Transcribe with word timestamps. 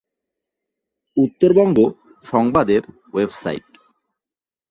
উত্তরবঙ্গ 1.17 1.77
সংবাদের 2.25 2.81
ওয়েবসাইট 3.13 3.67